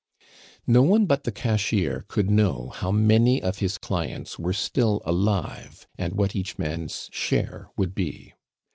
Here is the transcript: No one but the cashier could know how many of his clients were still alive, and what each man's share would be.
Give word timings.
No 0.65 0.81
one 0.81 1.05
but 1.05 1.25
the 1.25 1.31
cashier 1.31 2.05
could 2.07 2.27
know 2.27 2.69
how 2.73 2.89
many 2.91 3.39
of 3.39 3.59
his 3.59 3.77
clients 3.77 4.39
were 4.39 4.51
still 4.51 5.03
alive, 5.05 5.85
and 5.95 6.13
what 6.13 6.35
each 6.35 6.57
man's 6.57 7.07
share 7.13 7.69
would 7.77 7.93
be. 7.93 8.33